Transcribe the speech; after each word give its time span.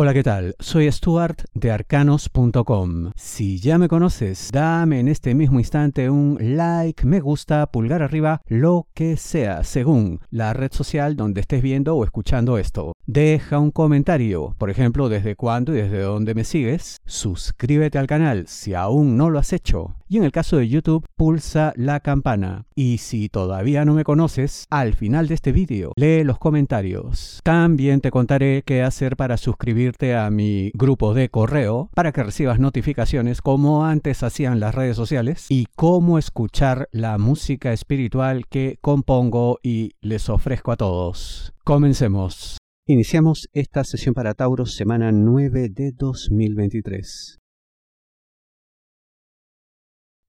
Hola, 0.00 0.14
¿qué 0.14 0.22
tal? 0.22 0.54
Soy 0.60 0.88
Stuart 0.92 1.42
de 1.54 1.72
arcanos.com. 1.72 3.10
Si 3.16 3.58
ya 3.58 3.78
me 3.78 3.88
conoces, 3.88 4.50
dame 4.52 5.00
en 5.00 5.08
este 5.08 5.34
mismo 5.34 5.58
instante 5.58 6.08
un 6.08 6.38
like, 6.40 7.04
me 7.04 7.18
gusta, 7.18 7.66
pulgar 7.72 8.04
arriba, 8.04 8.40
lo 8.46 8.86
que 8.94 9.16
sea, 9.16 9.64
según 9.64 10.20
la 10.30 10.52
red 10.52 10.70
social 10.70 11.16
donde 11.16 11.40
estés 11.40 11.62
viendo 11.62 11.96
o 11.96 12.04
escuchando 12.04 12.58
esto. 12.58 12.92
Deja 13.06 13.58
un 13.58 13.72
comentario, 13.72 14.54
por 14.56 14.70
ejemplo, 14.70 15.08
desde 15.08 15.34
cuándo 15.34 15.74
y 15.74 15.78
desde 15.78 16.02
dónde 16.02 16.34
me 16.34 16.44
sigues. 16.44 16.98
Suscríbete 17.04 17.98
al 17.98 18.06
canal 18.06 18.46
si 18.46 18.74
aún 18.74 19.16
no 19.16 19.30
lo 19.30 19.40
has 19.40 19.52
hecho. 19.52 19.96
Y 20.10 20.18
en 20.18 20.24
el 20.24 20.32
caso 20.32 20.58
de 20.58 20.68
YouTube, 20.68 21.06
pulsa 21.16 21.72
la 21.76 22.00
campana. 22.00 22.66
Y 22.74 22.98
si 22.98 23.28
todavía 23.28 23.84
no 23.84 23.94
me 23.94 24.04
conoces, 24.04 24.64
al 24.70 24.94
final 24.94 25.26
de 25.26 25.34
este 25.34 25.52
vídeo, 25.52 25.92
lee 25.96 26.22
los 26.22 26.38
comentarios. 26.38 27.40
También 27.42 28.00
te 28.00 28.10
contaré 28.10 28.62
qué 28.64 28.82
hacer 28.82 29.16
para 29.16 29.36
suscribirte 29.36 29.87
a 30.16 30.30
mi 30.30 30.70
grupo 30.74 31.14
de 31.14 31.28
correo 31.28 31.90
para 31.94 32.12
que 32.12 32.22
recibas 32.22 32.60
notificaciones 32.60 33.40
como 33.40 33.84
antes 33.84 34.22
hacían 34.22 34.60
las 34.60 34.74
redes 34.74 34.96
sociales 34.96 35.46
y 35.48 35.66
cómo 35.76 36.18
escuchar 36.18 36.88
la 36.92 37.18
música 37.18 37.72
espiritual 37.72 38.46
que 38.48 38.78
compongo 38.80 39.58
y 39.62 39.92
les 40.00 40.28
ofrezco 40.28 40.72
a 40.72 40.76
todos. 40.76 41.52
Comencemos. 41.64 42.58
Iniciamos 42.86 43.48
esta 43.52 43.84
sesión 43.84 44.14
para 44.14 44.34
Tauros 44.34 44.74
semana 44.74 45.10
9 45.12 45.68
de 45.70 45.92
2023. 45.92 47.38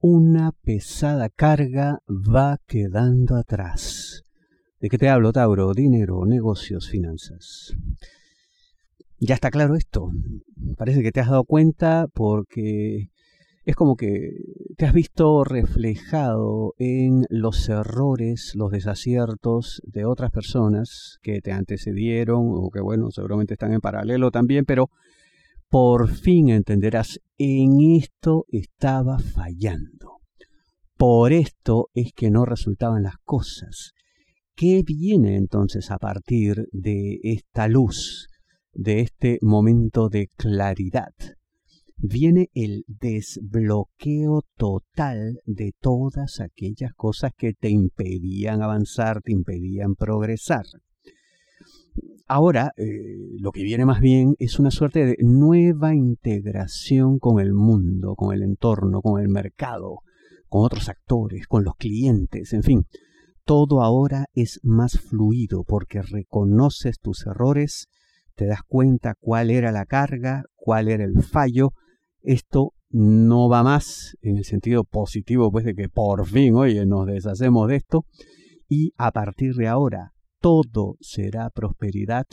Una 0.02 0.53
pesada 0.64 1.30
carga 1.30 2.00
va 2.08 2.58
quedando 2.66 3.36
atrás. 3.36 4.23
¿De 4.80 4.88
qué 4.88 4.98
te 4.98 5.09
hablo, 5.09 5.34
Tauro? 5.34 5.73
Dinero, 5.73 6.26
negocios, 6.26 6.88
finanzas. 6.88 7.76
Ya 9.20 9.36
está 9.36 9.52
claro 9.52 9.76
esto. 9.76 10.12
Parece 10.78 11.04
que 11.04 11.12
te 11.12 11.20
has 11.20 11.30
dado 11.30 11.44
cuenta 11.44 12.08
porque 12.14 13.09
es 13.66 13.75
como 13.75 13.98
que 13.98 14.31
te 14.78 14.86
has 14.86 14.94
visto 14.94 15.44
reflejado 15.44 16.73
en 16.78 17.25
los 17.30 17.67
errores, 17.67 18.53
los 18.56 18.72
desaciertos 18.72 19.81
de 19.86 20.06
otras 20.06 20.31
personas 20.31 21.20
que 21.22 21.42
te 21.42 21.52
antecedieron 21.52 22.52
o 22.53 22.70
que, 22.70 22.80
bueno, 22.80 23.12
seguramente 23.12 23.56
están 23.56 23.73
en 23.73 23.81
paralelo 23.81 24.31
también, 24.31 24.64
pero 24.64 24.90
por 25.67 26.08
fin 26.08 26.50
entenderás, 26.50 27.20
en 27.38 27.81
esto 27.97 28.45
estaba 28.47 29.20
fallando. 29.20 30.20
Por 30.97 31.34
esto 31.34 31.90
es 31.94 32.14
que 32.14 32.31
no 32.31 32.45
resultaban 32.45 33.03
las 33.03 33.17
cosas. 33.25 33.92
¿Qué 34.56 34.81
viene 34.84 35.36
entonces 35.36 35.92
a 35.92 35.97
partir 35.97 36.70
de 36.72 37.20
esta 37.22 37.67
luz, 37.67 38.28
de 38.80 39.02
este 39.02 39.39
momento 39.41 40.09
de 40.09 40.30
claridad? 40.38 41.13
viene 42.02 42.49
el 42.53 42.85
desbloqueo 42.88 44.44
total 44.55 45.41
de 45.45 45.73
todas 45.80 46.39
aquellas 46.39 46.94
cosas 46.94 47.33
que 47.38 47.53
te 47.53 47.69
impedían 47.69 48.61
avanzar, 48.61 49.22
te 49.22 49.33
impedían 49.33 49.95
progresar. 49.95 50.63
Ahora, 52.27 52.72
eh, 52.77 52.85
lo 53.39 53.52
que 53.52 53.63
viene 53.63 53.85
más 53.85 54.00
bien 54.00 54.35
es 54.39 54.59
una 54.59 54.72
suerte 54.72 55.05
de 55.05 55.17
nueva 55.19 55.94
integración 55.94 57.19
con 57.19 57.39
el 57.39 57.53
mundo, 57.53 58.16
con 58.16 58.33
el 58.33 58.44
entorno, 58.44 59.02
con 59.02 59.19
el 59.19 59.27
mercado, 59.27 59.97
con 60.47 60.63
otros 60.63 60.88
actores, 60.89 61.47
con 61.47 61.63
los 61.63 61.75
clientes, 61.75 62.53
en 62.53 62.63
fin. 62.63 62.85
Todo 63.44 63.81
ahora 63.81 64.27
es 64.33 64.59
más 64.63 65.00
fluido 65.00 65.63
porque 65.63 66.02
reconoces 66.02 67.00
tus 67.00 67.25
errores, 67.25 67.88
te 68.40 68.45
das 68.45 68.62
cuenta 68.66 69.16
cuál 69.20 69.50
era 69.52 69.73
la 69.73 69.86
carga, 69.86 70.45
cuál 70.56 70.88
era 70.88 71.04
el 71.04 71.22
fallo, 71.23 71.73
esto 72.22 72.72
no 72.90 73.50
va 73.50 73.64
más 73.64 74.16
en 74.22 74.38
el 74.38 74.46
sentido 74.46 74.86
positivo, 74.86 75.52
pues 75.52 75.66
de 75.66 75.76
que 75.76 75.90
por 75.90 76.26
fin, 76.26 76.56
oye, 76.56 76.86
nos 76.86 77.06
deshacemos 77.06 77.68
de 77.68 77.75
esto 77.75 78.06
y 78.69 78.94
a 78.96 79.12
partir 79.12 79.56
de 79.56 79.68
ahora 79.68 80.13
todo 80.40 80.96
será 81.02 81.50
prosperidad, 81.50 82.28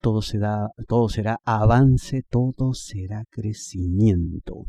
todo 0.00 0.20
será, 0.20 0.70
todo 0.88 1.08
será 1.08 1.38
avance, 1.44 2.24
todo 2.28 2.74
será 2.74 3.22
crecimiento. 3.30 4.64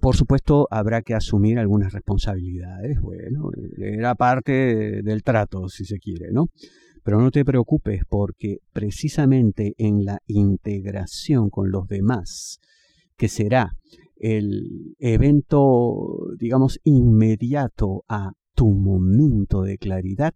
Por 0.00 0.16
supuesto, 0.16 0.68
habrá 0.70 1.00
que 1.00 1.14
asumir 1.14 1.58
algunas 1.58 1.94
responsabilidades, 1.94 3.00
bueno, 3.00 3.48
era 3.78 4.14
parte 4.16 5.00
del 5.02 5.22
trato, 5.22 5.70
si 5.70 5.86
se 5.86 5.98
quiere, 5.98 6.30
¿no? 6.30 6.48
Pero 7.04 7.20
no 7.20 7.30
te 7.30 7.44
preocupes 7.44 8.02
porque 8.08 8.58
precisamente 8.72 9.74
en 9.78 10.04
la 10.04 10.18
integración 10.26 11.50
con 11.50 11.70
los 11.70 11.88
demás, 11.88 12.60
que 13.16 13.28
será 13.28 13.72
el 14.16 14.94
evento, 14.98 16.28
digamos, 16.38 16.78
inmediato 16.84 18.04
a 18.08 18.32
tu 18.54 18.70
momento 18.70 19.62
de 19.62 19.78
claridad, 19.78 20.34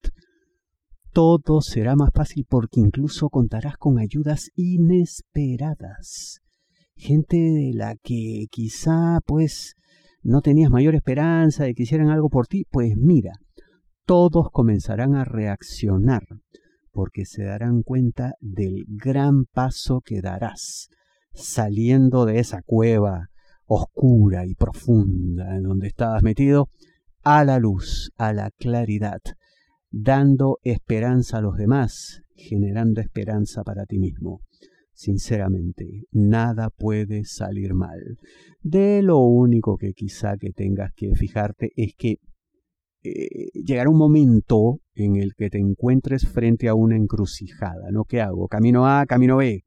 todo 1.12 1.60
será 1.62 1.96
más 1.96 2.10
fácil 2.12 2.44
porque 2.48 2.80
incluso 2.80 3.30
contarás 3.30 3.76
con 3.76 3.98
ayudas 3.98 4.50
inesperadas. 4.56 6.40
Gente 6.96 7.36
de 7.36 7.72
la 7.74 7.96
que 7.96 8.46
quizá 8.50 9.20
pues 9.24 9.76
no 10.22 10.40
tenías 10.40 10.70
mayor 10.70 10.94
esperanza 10.94 11.64
de 11.64 11.74
que 11.74 11.84
hicieran 11.84 12.10
algo 12.10 12.28
por 12.28 12.48
ti, 12.48 12.64
pues 12.70 12.96
mira, 12.96 13.32
todos 14.06 14.50
comenzarán 14.50 15.14
a 15.14 15.24
reaccionar 15.24 16.24
porque 16.92 17.26
se 17.26 17.44
darán 17.44 17.82
cuenta 17.82 18.34
del 18.40 18.84
gran 18.88 19.44
paso 19.44 20.00
que 20.00 20.22
darás 20.22 20.88
saliendo 21.34 22.24
de 22.24 22.38
esa 22.38 22.62
cueva 22.62 23.28
oscura 23.66 24.46
y 24.46 24.54
profunda 24.54 25.56
en 25.56 25.64
donde 25.64 25.88
estabas 25.88 26.22
metido 26.22 26.70
a 27.22 27.44
la 27.44 27.58
luz, 27.58 28.12
a 28.16 28.32
la 28.32 28.50
claridad, 28.52 29.20
dando 29.90 30.58
esperanza 30.62 31.38
a 31.38 31.40
los 31.42 31.56
demás, 31.56 32.22
generando 32.36 33.00
esperanza 33.00 33.64
para 33.64 33.84
ti 33.84 33.98
mismo. 33.98 34.40
Sinceramente, 34.92 36.04
nada 36.12 36.70
puede 36.70 37.24
salir 37.24 37.74
mal. 37.74 38.00
De 38.62 39.02
lo 39.02 39.18
único 39.18 39.76
que 39.76 39.92
quizá 39.92 40.36
que 40.38 40.52
tengas 40.52 40.92
que 40.94 41.14
fijarte 41.14 41.72
es 41.76 41.94
que 41.98 42.20
eh, 43.08 43.50
llegará 43.54 43.90
un 43.90 43.98
momento 43.98 44.80
en 44.94 45.16
el 45.16 45.34
que 45.34 45.50
te 45.50 45.58
encuentres 45.58 46.26
frente 46.28 46.68
a 46.68 46.74
una 46.74 46.96
encrucijada, 46.96 47.90
¿no? 47.90 48.04
¿Qué 48.04 48.20
hago? 48.20 48.48
Camino 48.48 48.86
A, 48.86 49.06
camino 49.06 49.36
B 49.36 49.66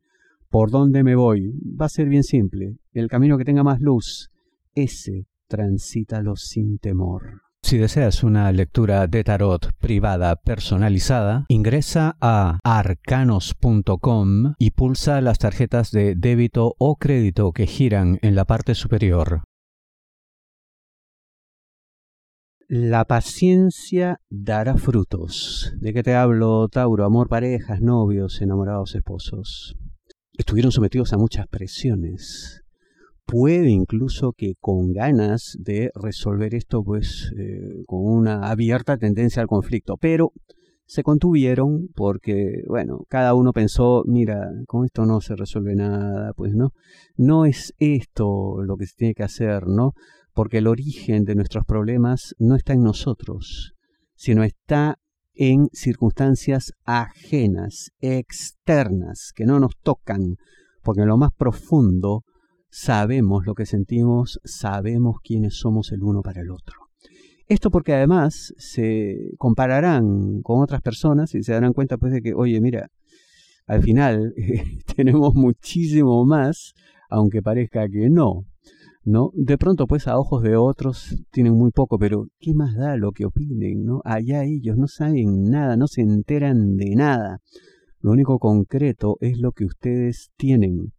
¿Por 0.50 0.72
dónde 0.72 1.04
me 1.04 1.16
voy? 1.16 1.54
Va 1.80 1.86
a 1.86 1.90
ser 1.90 2.10
bien 2.10 2.24
simple. 2.24 2.78
El 2.92 3.08
camino 3.08 3.38
que 3.38 3.46
tenga 3.46 3.64
más 3.64 3.82
luz, 3.82 4.32
ese 4.74 5.28
transítalo 5.48 6.36
sin 6.36 6.80
temor. 6.80 7.44
Si 7.62 7.78
deseas 7.78 8.24
una 8.24 8.52
lectura 8.52 9.06
de 9.06 9.24
tarot 9.24 9.72
privada 9.78 10.36
personalizada, 10.38 11.46
ingresa 11.50 12.18
a 12.20 12.58
arcanos.com 12.64 14.54
y 14.58 14.72
pulsa 14.72 15.22
las 15.22 15.38
tarjetas 15.38 15.92
de 15.92 16.16
débito 16.16 16.74
o 16.80 16.96
crédito 16.96 17.52
que 17.52 17.68
giran 17.68 18.18
en 18.24 18.34
la 18.34 18.46
parte 18.46 18.74
superior. 18.74 19.44
La 22.70 23.04
paciencia 23.04 24.22
dará 24.30 24.78
frutos. 24.78 25.74
¿De 25.82 25.92
qué 25.92 26.04
te 26.04 26.14
hablo, 26.14 26.70
Tauro? 26.70 27.04
Amor, 27.04 27.28
parejas, 27.28 27.82
novios, 27.82 28.42
enamorados, 28.42 28.96
esposos 28.96 29.76
estuvieron 30.40 30.72
sometidos 30.72 31.12
a 31.12 31.18
muchas 31.18 31.48
presiones. 31.48 32.64
Puede 33.26 33.70
incluso 33.70 34.32
que 34.32 34.54
con 34.60 34.94
ganas 34.94 35.58
de 35.60 35.92
resolver 35.94 36.56
esto, 36.56 36.82
pues 36.82 37.32
eh, 37.38 37.84
con 37.86 38.06
una 38.06 38.50
abierta 38.50 38.98
tendencia 38.98 39.42
al 39.42 39.50
conflicto, 39.50 39.98
pero 39.98 40.32
se 40.86 41.04
contuvieron 41.04 41.90
porque, 41.94 42.64
bueno, 42.68 43.04
cada 43.10 43.36
uno 43.36 43.52
pensó, 43.52 44.04
mira, 44.08 44.50
con 44.66 44.86
esto 44.86 45.06
no 45.06 45.20
se 45.20 45.36
resuelve 45.36 45.76
nada, 45.76 46.32
pues 46.34 46.56
no, 46.56 46.72
no 47.18 47.46
es 47.46 47.76
esto 47.78 48.64
lo 48.64 48.78
que 48.78 48.88
se 48.88 48.96
tiene 48.96 49.14
que 49.14 49.24
hacer, 49.24 49.68
¿no? 49.68 49.94
Porque 50.40 50.60
el 50.60 50.68
origen 50.68 51.26
de 51.26 51.36
nuestros 51.36 51.66
problemas 51.66 52.34
no 52.40 52.56
está 52.56 52.72
en 52.72 52.82
nosotros, 52.82 53.74
sino 54.16 54.46
está 54.46 54.98
en 55.34 55.68
circunstancias 55.74 56.72
ajenas, 56.86 57.92
externas, 58.00 59.34
que 59.36 59.44
no 59.44 59.60
nos 59.60 59.78
tocan, 59.84 60.38
porque 60.82 61.02
en 61.02 61.10
lo 61.10 61.18
más 61.18 61.32
profundo 61.38 62.24
sabemos 62.70 63.46
lo 63.46 63.54
que 63.54 63.66
sentimos, 63.66 64.40
sabemos 64.46 65.18
quiénes 65.22 65.56
somos 65.56 65.92
el 65.92 66.04
uno 66.04 66.22
para 66.22 66.40
el 66.40 66.52
otro. 66.52 66.88
Esto 67.50 67.70
porque 67.70 67.96
además 67.96 68.54
se 68.58 69.34
compararán 69.38 70.42
con 70.42 70.64
otras 70.64 70.82
personas 70.82 71.36
y 71.36 71.44
se 71.44 71.52
darán 71.52 71.74
cuenta 71.74 71.98
pues 71.98 72.14
de 72.14 72.22
que, 72.22 72.34
oye, 72.34 72.62
mira, 72.62 72.88
al 73.66 73.84
final 73.84 74.34
tenemos 74.96 75.36
muchísimo 75.36 76.26
más, 76.26 76.76
aunque 77.10 77.42
parezca 77.42 77.90
que 77.90 78.10
no. 78.10 78.46
¿No? 79.04 79.32
De 79.34 79.58
pronto, 79.58 79.88
pues, 79.88 80.08
a 80.08 80.18
ojos 80.18 80.44
de 80.44 80.56
otros 80.56 81.16
tienen 81.32 81.54
muy 81.54 81.72
poco, 81.72 81.98
pero 81.98 82.28
¿qué 82.40 82.54
más 82.54 82.76
da 82.76 82.98
lo 82.98 83.12
que 83.12 83.26
opinen, 83.26 83.86
no? 83.86 84.02
Allá 84.04 84.44
ellos 84.44 84.78
no 84.78 84.88
saben 84.88 85.50
nada, 85.50 85.78
no 85.78 85.88
se 85.88 86.02
enteran 86.02 86.76
de 86.76 86.96
nada. 86.96 87.40
Lo 88.02 88.12
único 88.12 88.40
concreto 88.40 89.18
es 89.20 89.40
lo 89.40 89.52
que 89.52 89.66
ustedes 89.66 90.32
tienen. 90.38 90.94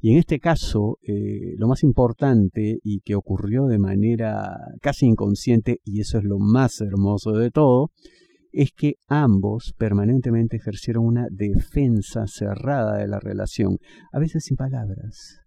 Y 0.00 0.10
en 0.10 0.18
este 0.18 0.40
caso, 0.40 0.98
eh, 1.02 1.54
lo 1.58 1.68
más 1.68 1.84
importante 1.84 2.78
y 2.82 3.00
que 3.00 3.14
ocurrió 3.14 3.66
de 3.66 3.78
manera 3.78 4.58
casi 4.80 5.06
inconsciente, 5.06 5.78
y 5.84 6.00
eso 6.00 6.18
es 6.18 6.24
lo 6.24 6.38
más 6.40 6.80
hermoso 6.80 7.32
de 7.32 7.52
todo, 7.52 7.92
es 8.50 8.72
que 8.72 8.96
ambos 9.06 9.74
permanentemente 9.78 10.56
ejercieron 10.56 11.06
una 11.06 11.26
defensa 11.30 12.26
cerrada 12.26 12.98
de 12.98 13.08
la 13.08 13.20
relación, 13.20 13.78
a 14.12 14.18
veces 14.18 14.44
sin 14.44 14.56
palabras, 14.56 15.41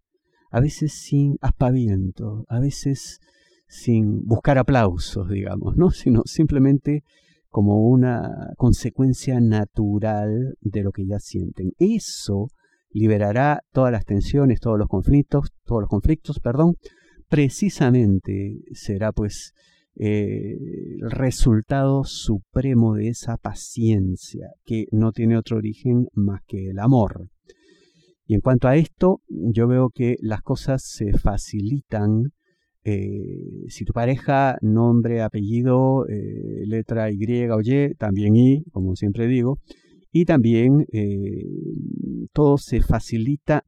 a 0.51 0.59
veces 0.59 0.94
sin 0.94 1.38
aspaviento, 1.42 2.45
a 2.47 2.59
veces 2.59 3.19
sin 3.68 4.25
buscar 4.25 4.57
aplausos, 4.57 5.30
digamos, 5.30 5.75
¿no? 5.77 5.89
sino 5.92 6.21
simplemente 6.25 7.03
como 7.50 7.88
una 7.88 8.53
consecuencia 8.57 9.39
natural 9.39 10.57
de 10.59 10.83
lo 10.83 10.92
que 10.92 11.06
ya 11.06 11.19
sienten. 11.19 11.71
Eso 11.80 12.47
liberará 12.92 13.62
todas 13.71 13.92
las 13.92 14.06
tensiones, 14.06 14.59
todos 14.59 14.77
los 14.77 14.88
conflictos, 14.88 15.51
todos 15.65 15.81
los 15.81 15.89
conflictos, 15.89 16.39
perdón, 16.39 16.75
precisamente 17.30 18.62
será 18.74 19.12
pues 19.12 19.53
eh, 19.97 20.57
el 21.01 21.12
resultado 21.12 22.03
supremo 22.03 22.95
de 22.95 23.07
esa 23.09 23.38
paciencia 23.38 24.50
que 24.65 24.86
no 24.92 25.13
tiene 25.13 25.38
otro 25.38 25.57
origen 25.57 26.07
más 26.13 26.42
que 26.45 26.69
el 26.69 26.80
amor. 26.80 27.30
Y 28.25 28.36
en 28.36 28.42
cuanto 28.42 28.68
a 28.68 28.75
esto, 28.75 29.22
yo 29.27 29.68
veo 29.68 29.89
que 29.89 30.16
las 30.22 30.42
cosas 30.42 30.83
se 30.83 31.13
facilitan 31.13 32.31
eh, 32.83 33.66
si 33.68 33.86
tu 33.86 33.94
pareja, 33.94 34.57
nombre, 34.62 35.22
apellido, 35.22 36.07
eh, 36.07 36.66
letra 36.66 37.12
Y 37.12 37.18
o 37.50 37.62
Y, 37.62 37.95
también 37.95 38.36
Y, 38.36 38.63
como 38.72 38.95
siempre 38.95 39.27
digo, 39.27 39.60
y 40.12 40.25
también 40.25 40.86
todo 42.31 42.57
se 42.57 42.81
facilita 42.81 43.66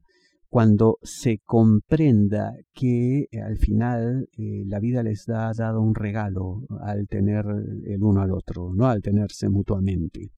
cuando 0.48 0.98
se 1.02 1.40
comprenda 1.44 2.54
que 2.72 3.26
eh, 3.30 3.40
al 3.40 3.58
final 3.58 4.28
eh, 4.36 4.64
la 4.66 4.80
vida 4.80 5.02
les 5.02 5.28
ha 5.28 5.52
dado 5.52 5.80
un 5.80 5.94
regalo 5.94 6.66
al 6.80 7.06
tener 7.06 7.44
el 7.84 8.02
uno 8.02 8.22
al 8.22 8.32
otro, 8.32 8.72
¿no? 8.74 8.86
al 8.86 9.02
tenerse 9.02 9.48
mutuamente. 9.48 10.30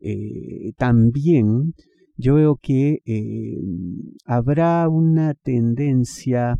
Eh, 0.00 0.72
también 0.76 1.74
yo 2.20 2.34
veo 2.34 2.56
que 2.60 2.98
habrá 4.26 4.88
una 4.88 5.34
tendencia, 5.34 6.56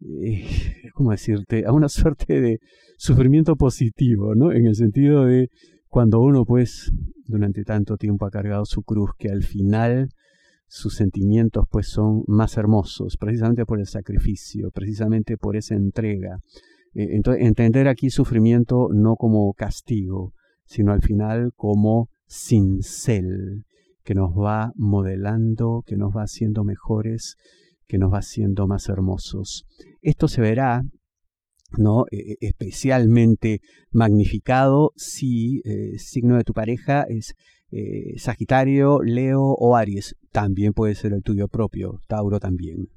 ¿cómo 0.94 1.10
decirte?, 1.10 1.64
a 1.66 1.72
una 1.72 1.88
suerte 1.88 2.40
de 2.40 2.58
sufrimiento 2.96 3.56
positivo, 3.56 4.34
¿no? 4.34 4.52
En 4.52 4.66
el 4.66 4.74
sentido 4.74 5.26
de 5.26 5.48
cuando 5.88 6.20
uno, 6.20 6.44
pues, 6.44 6.90
durante 7.26 7.62
tanto 7.64 7.96
tiempo 7.96 8.26
ha 8.26 8.30
cargado 8.30 8.64
su 8.64 8.82
cruz, 8.82 9.10
que 9.18 9.28
al 9.28 9.42
final 9.42 10.08
sus 10.66 10.94
sentimientos 10.96 11.66
pues 11.70 11.88
son 11.88 12.24
más 12.26 12.56
hermosos, 12.56 13.16
precisamente 13.16 13.64
por 13.64 13.78
el 13.78 13.86
sacrificio, 13.86 14.70
precisamente 14.72 15.36
por 15.36 15.56
esa 15.56 15.74
entrega. 15.74 16.38
Eh, 16.94 17.08
entonces, 17.10 17.44
entender 17.44 17.86
aquí 17.88 18.10
sufrimiento 18.10 18.88
no 18.92 19.16
como 19.16 19.52
castigo, 19.52 20.32
sino 20.64 20.92
al 20.92 21.02
final 21.02 21.52
como 21.54 22.08
cincel, 22.26 23.64
que 24.04 24.14
nos 24.14 24.30
va 24.30 24.72
modelando, 24.76 25.82
que 25.86 25.96
nos 25.96 26.14
va 26.14 26.22
haciendo 26.22 26.62
mejores, 26.64 27.36
que 27.86 27.98
nos 27.98 28.12
va 28.12 28.18
haciendo 28.18 28.66
más 28.66 28.88
hermosos. 28.88 29.64
Esto 30.02 30.28
se 30.28 30.40
verá 30.40 30.82
¿no? 31.78 32.04
E, 32.10 32.32
e, 32.32 32.36
especialmente 32.40 33.60
magnificado 33.90 34.92
si 34.96 35.60
eh, 35.64 35.98
signo 35.98 36.36
de 36.36 36.44
tu 36.44 36.52
pareja 36.52 37.02
es 37.08 37.34
eh, 37.70 38.18
Sagitario, 38.18 39.02
Leo 39.02 39.42
o 39.42 39.76
Aries. 39.76 40.14
También 40.30 40.72
puede 40.72 40.94
ser 40.94 41.12
el 41.12 41.22
tuyo 41.22 41.48
propio, 41.48 42.00
Tauro 42.06 42.38
también. 42.38 42.88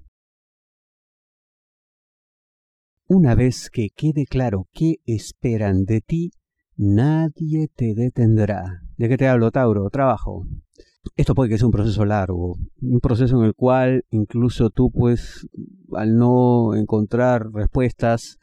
Una 3.08 3.36
vez 3.36 3.70
que 3.70 3.88
quede 3.96 4.26
claro 4.26 4.68
qué 4.74 4.96
esperan 5.06 5.86
de 5.86 6.02
ti, 6.02 6.32
nadie 6.76 7.70
te 7.74 7.96
detendrá. 7.96 8.82
¿De 8.98 9.08
qué 9.08 9.18
te 9.18 9.28
hablo, 9.28 9.50
Tauro? 9.50 9.90
Trabajo. 9.90 10.46
Esto 11.16 11.36
puede 11.36 11.50
que 11.50 11.58
sea 11.58 11.68
un 11.68 11.72
proceso 11.72 12.06
largo, 12.06 12.58
un 12.82 13.00
proceso 13.00 13.38
en 13.40 13.46
el 13.46 13.54
cual 13.54 14.06
incluso 14.12 14.70
tú, 14.70 14.92
pues, 14.92 15.48
al 15.94 16.18
no 16.18 16.76
encontrar 16.76 17.52
respuestas, 17.52 18.38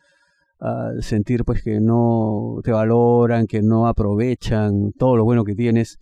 al 0.61 1.03
sentir 1.03 1.45
pues 1.45 1.63
que 1.63 1.81
no 1.81 2.61
te 2.63 2.73
valoran, 2.73 3.47
que 3.47 3.63
no 3.63 3.87
aprovechan 3.87 4.93
todo 4.93 5.17
lo 5.17 5.25
bueno 5.25 5.45
que 5.45 5.55
tienes, 5.55 5.99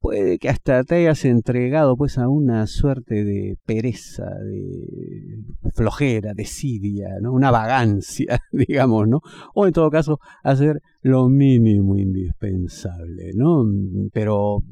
puede 0.00 0.38
que 0.38 0.48
hasta 0.48 0.84
te 0.84 0.96
hayas 0.96 1.24
entregado 1.24 1.96
pues 1.96 2.18
a 2.18 2.28
una 2.28 2.66
suerte 2.66 3.24
de 3.24 3.58
pereza, 3.66 4.24
de 4.24 5.42
flojera, 5.74 6.34
de 6.34 6.44
sidia, 6.44 7.08
¿no? 7.20 7.32
una 7.32 7.50
vagancia, 7.50 8.40
digamos, 8.52 9.08
¿no? 9.08 9.20
O 9.54 9.66
en 9.66 9.72
todo 9.72 9.90
caso, 9.90 10.18
hacer 10.42 10.80
lo 11.02 11.28
mínimo 11.28 11.96
indispensable, 11.96 13.32
¿no? 13.34 13.64
Pero 14.12 14.62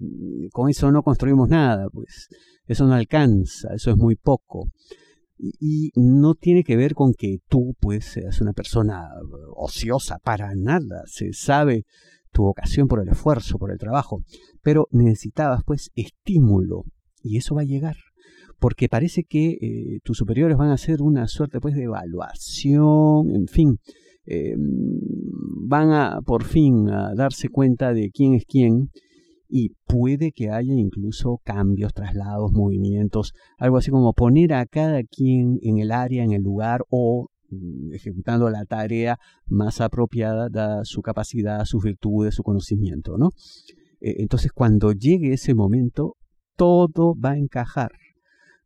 con 0.53 0.71
eso 0.71 0.91
no 0.93 1.03
construimos 1.03 1.49
nada, 1.49 1.89
pues 1.91 2.29
eso 2.67 2.87
no 2.87 2.95
alcanza, 2.95 3.75
eso 3.75 3.91
es 3.91 3.97
muy 3.97 4.17
poco. 4.17 4.69
Y, 5.39 5.91
no 5.97 6.35
tiene 6.35 6.65
que 6.65 6.77
ver 6.77 6.95
con 6.95 7.13
que 7.13 7.39
tú 7.49 7.75
pues 7.79 8.07
seas 8.07 8.41
una 8.41 8.55
persona 8.55 9.09
ociosa, 9.55 10.19
para 10.19 10.55
nada, 10.55 11.03
se 11.07 11.33
sabe 11.35 11.85
tu 12.37 12.43
vocación 12.43 12.87
por 12.87 13.01
el 13.01 13.09
esfuerzo, 13.09 13.59
por 13.59 13.73
el 13.73 13.79
trabajo, 13.79 14.23
pero 14.63 14.89
necesitabas 14.91 15.63
pues 15.65 15.91
estímulo 15.95 16.85
y 17.23 17.39
eso 17.39 17.55
va 17.55 17.63
a 17.63 17.65
llegar 17.65 17.97
porque 18.59 18.89
parece 18.89 19.25
que 19.25 19.59
eh, 19.61 20.01
tus 20.03 20.19
superiores 20.19 20.57
van 20.57 20.71
a 20.71 20.75
hacer 20.75 21.03
una 21.03 21.29
suerte 21.29 21.61
pues 21.61 21.75
de 21.75 21.85
evaluación, 21.85 23.35
en 23.35 23.47
fin, 23.49 23.79
em, 24.25 24.59
van 25.69 25.91
a 25.93 26.21
por 26.25 26.45
fin 26.45 26.89
a 26.89 27.15
darse 27.15 27.49
cuenta 27.49 27.93
de 27.93 28.11
quién 28.11 28.35
es 28.35 28.45
quién 28.47 28.91
y 29.49 29.71
puede 29.87 30.33
que 30.33 30.51
haya 30.51 30.75
incluso 30.75 31.41
cambios, 31.45 31.95
traslados, 31.95 32.53
movimientos, 32.53 33.33
algo 33.59 33.77
así 33.77 33.91
como 33.91 34.13
poner 34.13 34.55
a 34.55 34.67
cada 34.67 35.03
quien 35.05 35.59
en 35.63 35.79
el 35.79 35.93
área, 35.93 36.25
en 36.25 36.33
el 36.33 36.43
lugar 36.43 36.83
o 36.91 37.29
ejecutando 37.93 38.51
la 38.51 38.65
tarea 38.65 39.19
más 39.47 39.81
apropiada, 39.81 40.49
dada 40.49 40.85
su 40.85 41.03
capacidad, 41.03 41.65
sus 41.65 41.85
virtudes, 41.85 42.35
su 42.35 42.43
conocimiento, 42.43 43.19
¿no? 43.19 43.31
Eh, 44.01 44.17
entonces, 44.19 44.53
cuando 44.53 44.93
llegue 44.93 45.33
ese 45.33 45.55
momento, 45.55 46.17
todo 46.57 47.15
va 47.15 47.33
a 47.33 47.39
encajar, 47.39 47.93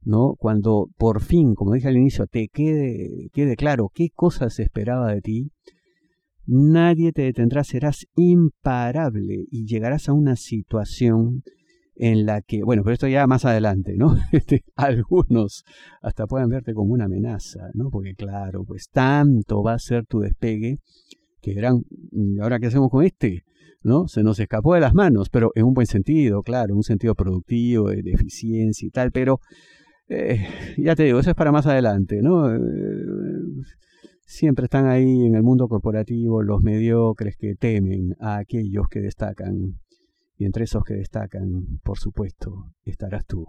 ¿no? 0.02 0.34
Cuando 0.38 0.88
por 0.96 1.20
fin, 1.22 1.54
como 1.54 1.74
dije 1.74 1.88
al 1.88 1.96
inicio, 1.96 2.26
te 2.26 2.48
quede, 2.48 3.28
quede 3.32 3.56
claro 3.56 3.90
qué 3.92 4.08
cosas 4.14 4.54
se 4.54 4.62
esperaba 4.62 5.12
de 5.12 5.20
ti, 5.20 5.50
nadie 6.46 7.12
te 7.12 7.22
detendrá, 7.22 7.64
serás 7.64 8.06
imparable 8.16 9.44
y 9.50 9.66
llegarás 9.66 10.08
a 10.08 10.12
una 10.12 10.36
situación 10.36 11.42
en 11.96 12.26
la 12.26 12.40
que, 12.42 12.62
bueno, 12.62 12.82
pero 12.82 12.94
esto 12.94 13.08
ya 13.08 13.26
más 13.26 13.44
adelante, 13.44 13.94
¿no? 13.96 14.16
Este, 14.32 14.64
algunos 14.76 15.64
hasta 16.02 16.26
pueden 16.26 16.48
verte 16.48 16.74
como 16.74 16.92
una 16.92 17.04
amenaza, 17.04 17.70
¿no? 17.74 17.90
Porque 17.90 18.14
claro, 18.14 18.64
pues 18.64 18.88
tanto 18.90 19.62
va 19.62 19.74
a 19.74 19.78
ser 19.78 20.06
tu 20.06 20.20
despegue 20.20 20.78
que 21.40 21.54
verán, 21.54 21.82
¿y 22.12 22.38
ahora 22.40 22.58
qué 22.58 22.66
hacemos 22.66 22.90
con 22.90 23.04
este? 23.04 23.44
¿No? 23.82 24.08
Se 24.08 24.22
nos 24.22 24.38
escapó 24.38 24.74
de 24.74 24.80
las 24.80 24.94
manos, 24.94 25.30
pero 25.30 25.52
en 25.54 25.64
un 25.64 25.72
buen 25.72 25.86
sentido, 25.86 26.42
claro, 26.42 26.72
en 26.72 26.76
un 26.76 26.82
sentido 26.82 27.14
productivo, 27.14 27.88
de, 27.88 28.02
eficiencia 28.12 28.86
y 28.86 28.90
tal, 28.90 29.10
pero 29.10 29.40
eh, 30.08 30.46
ya 30.76 30.94
te 30.94 31.04
digo, 31.04 31.18
eso 31.20 31.30
es 31.30 31.36
para 31.36 31.50
más 31.50 31.66
adelante, 31.66 32.20
¿no? 32.20 32.50
Siempre 34.26 34.66
están 34.66 34.86
ahí 34.86 35.26
en 35.26 35.34
el 35.34 35.42
mundo 35.42 35.66
corporativo 35.66 36.42
los 36.42 36.62
mediocres 36.62 37.36
que 37.36 37.54
temen 37.54 38.16
a 38.20 38.36
aquellos 38.36 38.86
que 38.88 39.00
destacan 39.00 39.80
y 40.40 40.46
entre 40.46 40.64
esos 40.64 40.82
que 40.84 40.94
destacan, 40.94 41.80
por 41.84 41.98
supuesto, 41.98 42.72
estarás 42.82 43.26
tú. 43.26 43.44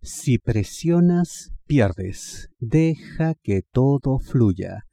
Si 0.00 0.38
presionas, 0.38 1.52
pierdes. 1.66 2.48
Deja 2.58 3.34
que 3.42 3.60
todo 3.60 4.18
fluya. 4.18 4.84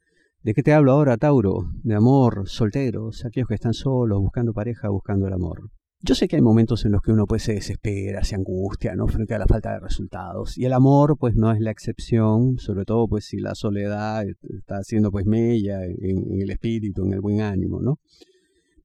¿De 0.42 0.52
qué 0.52 0.62
te 0.62 0.74
hablo 0.74 0.92
ahora, 0.92 1.16
Tauro? 1.16 1.70
De 1.82 1.94
amor, 1.94 2.50
solteros, 2.50 3.24
aquellos 3.24 3.48
que 3.48 3.54
están 3.54 3.72
solos, 3.72 4.20
buscando 4.20 4.52
pareja, 4.52 4.90
buscando 4.90 5.26
el 5.26 5.32
amor. 5.32 5.70
Yo 6.06 6.14
sé 6.14 6.28
que 6.28 6.36
hay 6.36 6.42
momentos 6.42 6.84
en 6.84 6.92
los 6.92 7.00
que 7.00 7.12
uno 7.12 7.26
pues 7.26 7.44
se 7.44 7.54
desespera, 7.54 8.22
se 8.24 8.34
angustia, 8.34 8.94
¿no? 8.94 9.06
Frente 9.06 9.32
a 9.32 9.38
la 9.38 9.46
falta 9.46 9.72
de 9.72 9.80
resultados. 9.80 10.58
Y 10.58 10.66
el 10.66 10.74
amor 10.74 11.16
pues 11.18 11.34
no 11.34 11.50
es 11.50 11.60
la 11.60 11.70
excepción, 11.70 12.58
sobre 12.58 12.84
todo 12.84 13.08
pues 13.08 13.24
si 13.24 13.38
la 13.38 13.54
soledad 13.54 14.26
está 14.26 14.76
haciendo 14.76 15.10
pues 15.10 15.24
mella 15.24 15.82
en, 15.86 16.42
el 16.42 16.50
espíritu, 16.50 17.06
en 17.06 17.14
el 17.14 17.22
buen 17.22 17.40
ánimo, 17.40 17.80
¿no? 17.80 18.00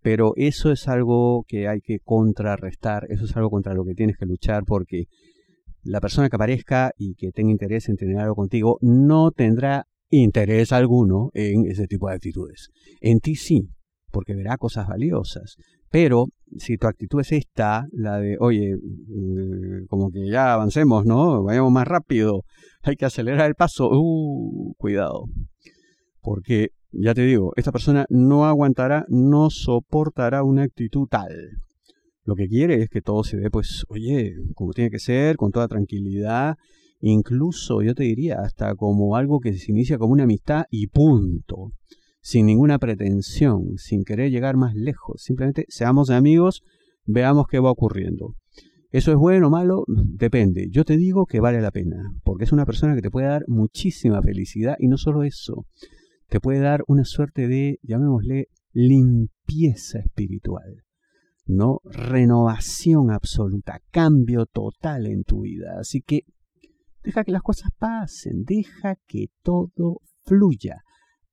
Pero 0.01 0.31
eso 0.37 0.71
es 0.71 0.87
algo 0.87 1.43
que 1.45 1.67
hay 1.67 1.81
que 1.81 1.99
contrarrestar, 1.99 3.05
eso 3.09 3.25
es 3.25 3.35
algo 3.35 3.49
contra 3.49 3.73
lo 3.73 3.83
que 3.83 3.95
tienes 3.95 4.15
que 4.15 4.25
luchar 4.25 4.63
porque 4.63 5.07
la 5.83 5.99
persona 5.99 6.29
que 6.29 6.37
aparezca 6.37 6.93
y 6.97 7.15
que 7.15 7.33
tenga 7.33 7.51
interés 7.51 7.89
en 7.89 7.97
tener 7.97 8.17
algo 8.17 8.35
contigo 8.35 8.77
no 8.79 9.31
tendrá 9.31 9.87
interés 10.09 10.71
alguno 10.71 11.31
en 11.33 11.65
ese 11.65 11.85
tipo 11.85 12.07
de 12.07 12.15
actitudes. 12.15 12.69
En 13.01 13.19
ti 13.19 13.35
sí, 13.35 13.67
porque 14.09 14.35
verá 14.35 14.55
cosas 14.55 14.87
valiosas. 14.87 15.57
Pero 15.91 16.27
si 16.57 16.77
tu 16.77 16.87
actitud 16.87 17.21
es 17.21 17.31
esta, 17.31 17.87
la 17.91 18.19
de, 18.19 18.37
oye, 18.39 18.75
mm, 18.75 19.85
como 19.87 20.09
que 20.11 20.27
ya 20.29 20.53
avancemos, 20.53 21.05
¿no? 21.05 21.43
Vayamos 21.43 21.71
más 21.71 21.87
rápido, 21.87 22.43
hay 22.81 22.95
que 22.95 23.05
acelerar 23.05 23.47
el 23.47 23.55
paso, 23.55 23.89
uh, 23.91 24.73
cuidado. 24.77 25.25
Porque, 26.21 26.69
ya 26.91 27.13
te 27.13 27.21
digo, 27.21 27.53
esta 27.55 27.71
persona 27.71 28.05
no 28.09 28.45
aguantará, 28.45 29.05
no 29.09 29.49
soportará 29.49 30.43
una 30.43 30.63
actitud 30.63 31.07
tal. 31.09 31.33
Lo 32.23 32.35
que 32.35 32.47
quiere 32.47 32.81
es 32.81 32.89
que 32.89 33.01
todo 33.01 33.23
se 33.23 33.37
dé, 33.37 33.49
pues, 33.49 33.85
oye, 33.89 34.35
como 34.55 34.73
tiene 34.73 34.91
que 34.91 34.99
ser, 34.99 35.37
con 35.37 35.51
toda 35.51 35.67
tranquilidad, 35.67 36.57
incluso 36.99 37.81
yo 37.81 37.95
te 37.95 38.03
diría, 38.03 38.39
hasta 38.41 38.75
como 38.75 39.15
algo 39.15 39.39
que 39.39 39.53
se 39.53 39.71
inicia 39.71 39.97
como 39.97 40.13
una 40.13 40.23
amistad 40.23 40.65
y 40.69 40.87
punto 40.87 41.71
sin 42.21 42.45
ninguna 42.45 42.79
pretensión, 42.79 43.77
sin 43.77 44.03
querer 44.03 44.31
llegar 44.31 44.57
más 44.57 44.75
lejos. 44.75 45.21
Simplemente 45.23 45.65
seamos 45.69 46.09
amigos, 46.09 46.61
veamos 47.05 47.47
qué 47.47 47.59
va 47.59 47.71
ocurriendo. 47.71 48.35
¿Eso 48.91 49.11
es 49.11 49.17
bueno 49.17 49.47
o 49.47 49.49
malo? 49.51 49.85
Depende. 49.87 50.67
Yo 50.71 50.83
te 50.83 50.97
digo 50.97 51.27
que 51.27 51.39
vale 51.39 51.61
la 51.61 51.71
pena, 51.71 52.11
porque 52.23 52.45
es 52.45 52.51
una 52.51 52.65
persona 52.65 52.95
que 52.95 53.01
te 53.01 53.11
puede 53.11 53.27
dar 53.27 53.43
muchísima 53.47 54.21
felicidad 54.21 54.75
y 54.79 54.87
no 54.87 54.97
solo 54.97 55.23
eso, 55.23 55.67
te 56.27 56.39
puede 56.39 56.59
dar 56.59 56.83
una 56.87 57.05
suerte 57.05 57.47
de, 57.47 57.77
llamémosle, 57.83 58.47
limpieza 58.73 59.99
espiritual, 59.99 60.83
¿no? 61.45 61.81
Renovación 61.83 63.11
absoluta, 63.11 63.79
cambio 63.91 64.45
total 64.47 65.05
en 65.05 65.23
tu 65.23 65.41
vida. 65.41 65.79
Así 65.79 66.01
que 66.01 66.21
deja 67.03 67.23
que 67.23 67.31
las 67.31 67.43
cosas 67.43 67.71
pasen, 67.77 68.43
deja 68.43 68.95
que 69.07 69.27
todo 69.43 70.01
fluya. 70.25 70.83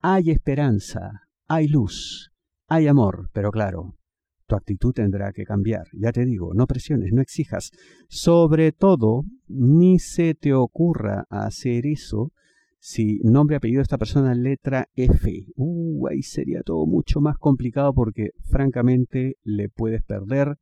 Hay 0.08 0.30
esperanza, 0.30 1.22
hay 1.48 1.66
luz, 1.66 2.30
hay 2.68 2.86
amor, 2.86 3.28
pero 3.32 3.50
claro, 3.50 3.96
tu 4.46 4.54
actitud 4.54 4.92
tendrá 4.92 5.32
que 5.32 5.42
cambiar. 5.42 5.88
Ya 5.94 6.12
te 6.12 6.24
digo, 6.24 6.54
no 6.54 6.68
presiones, 6.68 7.10
no 7.12 7.20
exijas. 7.20 7.72
Sobre 8.08 8.70
todo, 8.70 9.24
ni 9.48 9.98
se 9.98 10.34
te 10.34 10.54
ocurra 10.54 11.24
hacer 11.28 11.86
eso 11.86 12.30
si 12.78 13.18
nombre 13.24 13.56
apellido 13.56 13.80
de 13.80 13.82
esta 13.82 13.98
persona 13.98 14.32
letra 14.36 14.86
F. 14.94 15.46
Uh, 15.56 16.06
ahí 16.06 16.22
sería 16.22 16.62
todo 16.62 16.86
mucho 16.86 17.20
más 17.20 17.36
complicado 17.36 17.92
porque 17.92 18.30
francamente 18.48 19.38
le 19.42 19.68
puedes 19.70 20.04
perder 20.04 20.56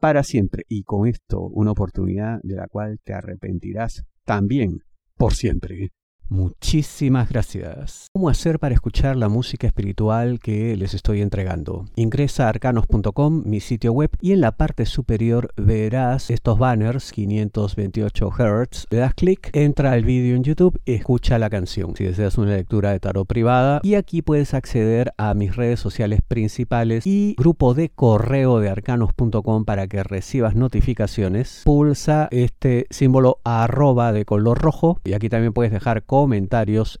para 0.00 0.22
siempre. 0.22 0.64
Y 0.66 0.84
con 0.84 1.06
esto 1.06 1.42
una 1.42 1.72
oportunidad 1.72 2.40
de 2.42 2.56
la 2.56 2.68
cual 2.68 3.00
te 3.04 3.12
arrepentirás 3.12 4.06
también 4.24 4.78
por 5.18 5.34
siempre. 5.34 5.90
Muchísimas 6.32 7.28
gracias. 7.28 8.06
¿Cómo 8.14 8.30
hacer 8.30 8.58
para 8.58 8.74
escuchar 8.74 9.16
la 9.16 9.28
música 9.28 9.66
espiritual 9.66 10.40
que 10.40 10.78
les 10.78 10.94
estoy 10.94 11.20
entregando? 11.20 11.84
Ingresa 11.94 12.46
a 12.46 12.48
arcanos.com, 12.48 13.42
mi 13.44 13.60
sitio 13.60 13.92
web, 13.92 14.08
y 14.18 14.32
en 14.32 14.40
la 14.40 14.52
parte 14.52 14.86
superior 14.86 15.52
verás 15.58 16.30
estos 16.30 16.58
banners 16.58 17.12
528 17.12 18.30
Hz. 18.30 18.86
Le 18.88 18.96
das 18.96 19.12
clic, 19.12 19.50
entra 19.52 19.92
al 19.92 20.04
vídeo 20.04 20.34
en 20.34 20.42
YouTube 20.42 20.80
y 20.86 20.94
escucha 20.94 21.38
la 21.38 21.50
canción. 21.50 21.94
Si 21.96 22.04
deseas 22.04 22.38
una 22.38 22.56
lectura 22.56 22.92
de 22.92 23.00
tarot 23.00 23.28
privada, 23.28 23.80
y 23.82 23.96
aquí 23.96 24.22
puedes 24.22 24.54
acceder 24.54 25.12
a 25.18 25.34
mis 25.34 25.54
redes 25.54 25.80
sociales 25.80 26.20
principales 26.26 27.06
y 27.06 27.34
grupo 27.36 27.74
de 27.74 27.90
correo 27.90 28.58
de 28.58 28.70
arcanos.com 28.70 29.66
para 29.66 29.86
que 29.86 30.02
recibas 30.02 30.54
notificaciones. 30.54 31.60
Pulsa 31.66 32.28
este 32.30 32.86
símbolo 32.88 33.40
arroba 33.44 34.12
de 34.12 34.24
color 34.24 34.58
rojo 34.58 34.98
y 35.04 35.12
aquí 35.12 35.28
también 35.28 35.52
puedes 35.52 35.72
dejar 35.72 36.04
comentarios 36.04 36.21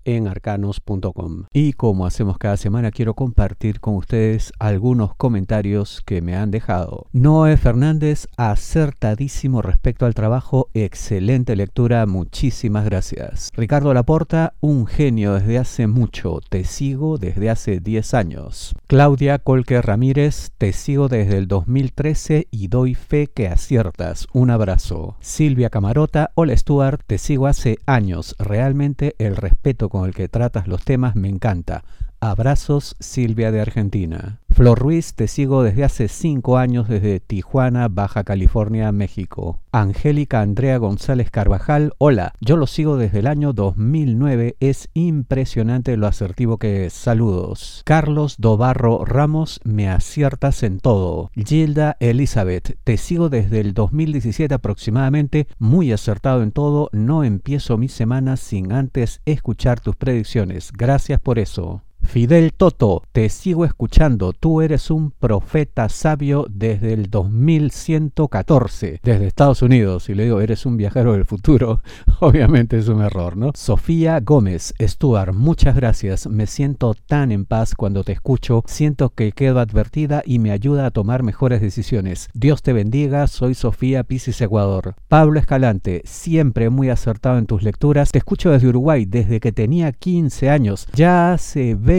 en 0.04 0.26
arcanos.com. 0.28 1.44
Y 1.52 1.74
como 1.74 2.06
hacemos 2.06 2.38
cada 2.38 2.56
semana, 2.56 2.90
quiero 2.90 3.14
compartir 3.14 3.80
con 3.80 3.94
ustedes 3.94 4.52
algunos 4.58 5.14
comentarios 5.14 6.02
que 6.04 6.22
me 6.22 6.36
han 6.36 6.50
dejado. 6.50 7.06
Noé 7.12 7.56
Fernández, 7.56 8.26
acertadísimo 8.36 9.62
respecto 9.62 10.06
al 10.06 10.14
trabajo, 10.14 10.68
excelente 10.74 11.54
lectura, 11.54 12.06
muchísimas 12.06 12.84
gracias. 12.84 13.50
Ricardo 13.54 13.94
Laporta, 13.94 14.54
un 14.60 14.86
genio 14.86 15.34
desde 15.34 15.58
hace 15.58 15.86
mucho, 15.86 16.40
te 16.48 16.64
sigo 16.64 17.18
desde 17.18 17.50
hace 17.50 17.80
10 17.80 18.14
años. 18.14 18.74
Claudia 18.86 19.38
Colque 19.38 19.80
Ramírez, 19.80 20.50
te 20.58 20.72
sigo 20.72 21.08
desde 21.08 21.38
el 21.38 21.48
2013 21.48 22.48
y 22.50 22.68
doy 22.68 22.94
fe 22.94 23.28
que 23.28 23.48
aciertas. 23.48 24.26
Un 24.32 24.50
abrazo. 24.50 25.16
Silvia 25.20 25.70
Camarota, 25.70 26.32
hola 26.34 26.56
Stuart, 26.56 27.02
te 27.06 27.18
sigo 27.18 27.46
hace 27.46 27.78
años, 27.86 28.34
realmente 28.38 29.11
el 29.18 29.36
respeto 29.36 29.88
con 29.88 30.06
el 30.06 30.14
que 30.14 30.28
tratas 30.28 30.68
los 30.68 30.84
temas 30.84 31.16
me 31.16 31.28
encanta. 31.28 31.84
Abrazos, 32.24 32.94
Silvia 33.00 33.50
de 33.50 33.60
Argentina. 33.60 34.38
Flor 34.48 34.78
Ruiz, 34.78 35.14
te 35.14 35.26
sigo 35.26 35.64
desde 35.64 35.82
hace 35.82 36.06
cinco 36.06 36.56
años 36.56 36.86
desde 36.86 37.18
Tijuana, 37.18 37.88
Baja 37.88 38.22
California, 38.22 38.92
México. 38.92 39.58
Angélica 39.72 40.40
Andrea 40.40 40.76
González 40.76 41.32
Carvajal, 41.32 41.94
hola, 41.98 42.34
yo 42.40 42.56
lo 42.56 42.68
sigo 42.68 42.96
desde 42.96 43.18
el 43.18 43.26
año 43.26 43.52
2009, 43.52 44.54
es 44.60 44.88
impresionante 44.94 45.96
lo 45.96 46.06
asertivo 46.06 46.58
que 46.58 46.86
es. 46.86 46.92
Saludos. 46.92 47.82
Carlos 47.84 48.36
Dobarro 48.38 49.04
Ramos, 49.04 49.60
me 49.64 49.88
aciertas 49.88 50.62
en 50.62 50.78
todo. 50.78 51.32
Gilda 51.34 51.96
Elizabeth, 51.98 52.78
te 52.84 52.98
sigo 52.98 53.30
desde 53.30 53.58
el 53.58 53.74
2017 53.74 54.54
aproximadamente, 54.54 55.48
muy 55.58 55.90
acertado 55.90 56.44
en 56.44 56.52
todo, 56.52 56.88
no 56.92 57.24
empiezo 57.24 57.78
mi 57.78 57.88
semana 57.88 58.36
sin 58.36 58.72
antes 58.72 59.22
escuchar 59.24 59.80
tus 59.80 59.96
predicciones. 59.96 60.70
Gracias 60.72 61.18
por 61.18 61.40
eso. 61.40 61.82
Fidel 62.02 62.52
Toto, 62.52 63.02
te 63.12 63.30
sigo 63.30 63.64
escuchando, 63.64 64.34
tú 64.34 64.60
eres 64.60 64.90
un 64.90 65.12
profeta 65.12 65.88
sabio 65.88 66.44
desde 66.50 66.92
el 66.92 67.08
2114, 67.08 69.00
desde 69.02 69.26
Estados 69.26 69.62
Unidos, 69.62 70.10
y 70.10 70.14
le 70.14 70.24
digo, 70.24 70.40
eres 70.42 70.66
un 70.66 70.76
viajero 70.76 71.14
del 71.14 71.24
futuro, 71.24 71.80
obviamente 72.20 72.76
es 72.76 72.88
un 72.88 73.00
error, 73.00 73.36
¿no? 73.38 73.52
Sofía 73.54 74.20
Gómez, 74.20 74.74
Stuart, 74.78 75.32
muchas 75.32 75.74
gracias, 75.74 76.26
me 76.26 76.46
siento 76.46 76.94
tan 77.06 77.32
en 77.32 77.46
paz 77.46 77.74
cuando 77.74 78.04
te 78.04 78.12
escucho, 78.12 78.62
siento 78.66 79.10
que 79.10 79.32
quedo 79.32 79.58
advertida 79.58 80.22
y 80.26 80.38
me 80.38 80.50
ayuda 80.50 80.84
a 80.84 80.90
tomar 80.90 81.22
mejores 81.22 81.62
decisiones. 81.62 82.28
Dios 82.34 82.62
te 82.62 82.74
bendiga, 82.74 83.26
soy 83.26 83.54
Sofía 83.54 84.04
Pisis 84.04 84.40
Ecuador. 84.42 84.96
Pablo 85.08 85.40
Escalante, 85.40 86.02
siempre 86.04 86.68
muy 86.68 86.90
acertado 86.90 87.38
en 87.38 87.46
tus 87.46 87.62
lecturas, 87.62 88.12
te 88.12 88.18
escucho 88.18 88.50
desde 88.50 88.68
Uruguay 88.68 89.06
desde 89.06 89.40
que 89.40 89.52
tenía 89.52 89.92
15 89.92 90.50
años, 90.50 90.88
ya 90.92 91.32
hace 91.32 91.74
20 91.74 91.91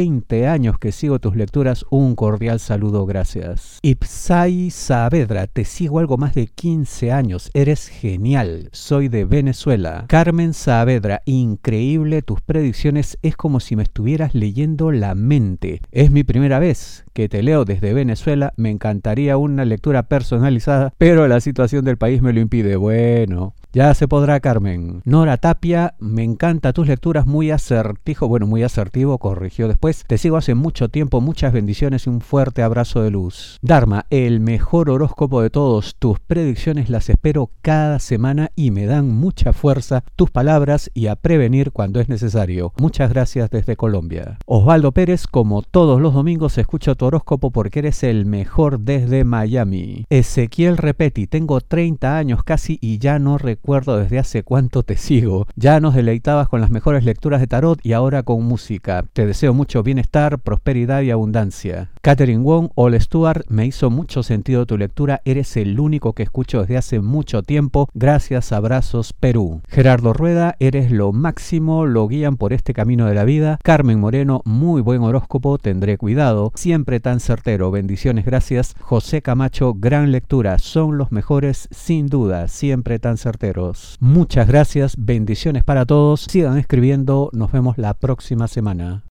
años 0.48 0.80
que 0.80 0.92
sigo 0.92 1.20
tus 1.20 1.36
lecturas, 1.36 1.86
un 1.92 2.16
cordial 2.16 2.60
saludo, 2.60 3.06
gracias. 3.06 3.78
Ipsai 3.84 4.72
Saavedra, 4.72 5.46
te 5.46 5.66
sigo 5.66 6.00
algo 6.00 6.18
más 6.18 6.34
de 6.34 6.48
15 6.48 7.12
años, 7.12 7.52
eres 7.54 7.88
genial, 7.88 8.70
soy 8.72 9.08
de 9.08 9.26
Venezuela. 9.26 10.06
Carmen 10.08 10.54
Saavedra, 10.54 11.22
increíble 11.26 12.24
tus 12.24 12.42
predicciones, 12.42 13.20
es 13.22 13.36
como 13.36 13.60
si 13.60 13.76
me 13.76 13.84
estuvieras 13.84 14.34
leyendo 14.34 14.92
la 14.92 15.14
mente. 15.14 15.82
Es 15.92 16.10
mi 16.10 16.24
primera 16.24 16.58
vez 16.58 17.06
que 17.14 17.30
te 17.30 17.44
leo 17.44 17.64
desde 17.64 17.94
Venezuela, 17.94 18.54
me 18.58 18.72
encantaría 18.72 19.38
una 19.38 19.64
lectura 19.64 20.04
personalizada, 20.04 20.92
pero 20.98 21.28
la 21.28 21.40
situación 21.40 21.86
del 21.86 21.98
país 21.98 22.22
me 22.22 22.34
lo 22.34 22.40
impide. 22.40 22.76
Bueno, 22.78 23.54
ya 23.76 23.92
se 23.96 24.08
podrá, 24.08 24.40
Carmen. 24.40 25.02
Nora 25.04 25.38
Tapia, 25.38 25.96
me 25.98 26.24
encanta 26.24 26.74
tus 26.74 26.88
lecturas, 26.88 27.26
muy 27.26 27.50
asertivo, 27.50 28.28
bueno, 28.28 28.46
muy 28.46 28.62
asertivo, 28.62 29.18
corrigió 29.18 29.68
después. 29.68 30.04
Te 30.06 30.20
sigo 30.20 30.38
hace 30.38 30.54
mucho 30.54 30.90
tiempo, 30.90 31.22
muchas 31.22 31.54
bendiciones 31.54 32.06
y 32.06 32.12
un 32.12 32.22
fuerte 32.22 32.62
abrazo 32.62 33.02
de 33.02 33.10
luz. 33.10 33.58
Dharma, 33.64 34.06
el 34.12 34.42
mejor 34.42 34.92
horóscopo 34.92 35.42
de 35.42 35.50
todos, 35.50 35.96
tus 35.98 36.20
predicciones 36.20 36.92
las 36.92 37.10
espero 37.10 37.50
cada 37.64 37.98
semana 37.98 38.52
y 38.56 38.70
me 38.70 38.86
dan 38.86 39.10
mucha 39.10 39.54
fuerza 39.54 40.04
tus 40.16 40.30
palabras 40.30 40.92
y 40.94 41.08
a 41.08 41.16
prevenir 41.16 41.72
cuando 41.72 42.00
es 42.00 42.10
necesario. 42.10 42.74
Muchas 42.78 43.10
gracias 43.10 43.50
desde 43.50 43.76
Colombia. 43.76 44.38
Osvaldo 44.46 44.92
Pérez, 44.92 45.26
como 45.26 45.64
todos 45.64 46.00
los 46.00 46.14
domingos, 46.14 46.60
escucho 46.60 46.94
tu 46.94 47.06
horóscopo 47.06 47.50
porque 47.50 47.80
eres 47.80 48.04
el 48.04 48.28
mejor 48.28 48.82
desde 48.82 49.24
Miami. 49.24 50.06
Ezequiel 50.12 50.78
Repeti, 50.78 51.26
tengo 51.26 51.60
30 51.60 52.16
años 52.16 52.44
casi 52.44 52.78
y 52.80 53.00
ya 53.00 53.18
no 53.18 53.40
recuerdo 53.40 53.63
recuerdo 53.64 53.98
desde 53.98 54.20
hace 54.20 54.44
cuánto 54.44 54.84
te 54.84 54.98
sigo. 54.98 55.48
Ya 55.56 55.80
nos 55.80 55.96
deleitabas 55.96 56.50
con 56.50 56.60
las 56.60 56.70
mejores 56.70 57.06
lecturas 57.06 57.40
de 57.40 57.48
tarot 57.48 57.80
y 57.82 57.94
ahora 57.94 58.22
con 58.22 58.44
música. 58.44 59.06
Te 59.14 59.26
deseo 59.26 59.54
mucho 59.54 59.84
bienestar, 59.84 60.38
prosperidad 60.40 61.02
y 61.02 61.12
abundancia. 61.12 61.90
Catherine 62.06 62.44
Wong, 62.44 62.68
All 62.76 63.00
Stuart, 63.00 63.46
me 63.48 63.66
hizo 63.66 63.90
mucho 63.90 64.24
sentido 64.24 64.66
tu 64.66 64.78
lectura. 64.78 65.22
Eres 65.24 65.56
el 65.56 65.80
único 65.80 66.12
que 66.12 66.24
escucho 66.24 66.60
desde 66.60 66.76
hace 66.76 67.00
mucho 67.00 67.44
tiempo. 67.44 67.88
Gracias, 67.94 68.52
abrazos, 68.52 69.14
Perú. 69.14 69.62
Gerardo 69.70 70.12
Rueda, 70.12 70.58
eres 70.60 70.92
lo 70.92 71.14
máximo, 71.14 71.86
lo 71.86 72.06
guían 72.10 72.36
por 72.36 72.52
este 72.52 72.74
camino 72.74 73.06
de 73.06 73.16
la 73.16 73.24
vida. 73.24 73.58
Carmen 73.64 74.02
Moreno, 74.02 74.42
muy 74.44 74.82
buen 74.82 75.02
horóscopo, 75.02 75.58
tendré 75.58 75.98
cuidado. 75.98 76.52
Siempre 76.56 77.00
tan 77.00 77.22
certero, 77.22 77.72
bendiciones, 77.72 78.26
gracias. 78.26 78.76
José 78.82 79.22
Camacho, 79.22 79.74
gran 79.74 80.12
lectura, 80.12 80.60
son 80.60 80.98
los 80.98 81.14
mejores, 81.14 81.70
sin 81.72 82.08
duda, 82.08 82.50
siempre 82.50 83.00
tan 83.00 83.16
certero. 83.16 83.72
Muchas 84.02 84.50
gracias, 84.50 84.96
bendiciones 84.98 85.64
para 85.64 85.86
todos. 85.86 86.28
Sigan 86.30 86.58
escribiendo, 86.58 87.30
nos 87.32 87.54
vemos 87.54 87.78
la 87.78 87.94
próxima 87.94 88.50
semana. 88.50 89.04